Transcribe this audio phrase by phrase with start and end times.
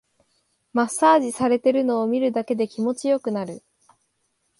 [0.73, 3.61] マッサージされてるのを見るだけで気持ちよくなる